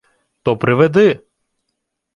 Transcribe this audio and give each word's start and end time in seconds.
—То 0.43 0.51
приведи. 0.61 1.09